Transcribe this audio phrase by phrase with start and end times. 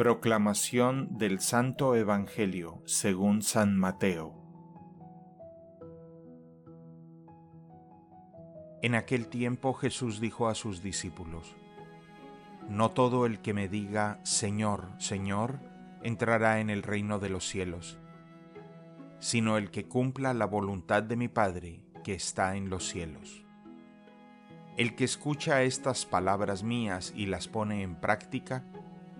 [0.00, 4.32] Proclamación del Santo Evangelio según San Mateo.
[8.80, 11.54] En aquel tiempo Jesús dijo a sus discípulos,
[12.66, 15.58] No todo el que me diga, Señor, Señor,
[16.02, 17.98] entrará en el reino de los cielos,
[19.18, 23.44] sino el que cumpla la voluntad de mi Padre que está en los cielos.
[24.78, 28.64] El que escucha estas palabras mías y las pone en práctica,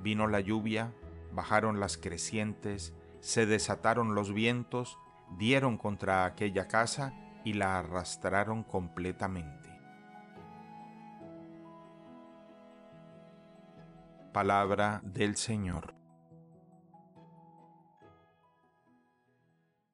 [0.00, 0.92] Vino la lluvia,
[1.32, 4.98] bajaron las crecientes, se desataron los vientos,
[5.36, 7.12] dieron contra aquella casa
[7.44, 9.68] y la arrastraron completamente.
[14.32, 15.97] Palabra del Señor.